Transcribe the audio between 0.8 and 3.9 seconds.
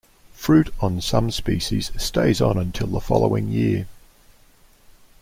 some species stays on until the following year.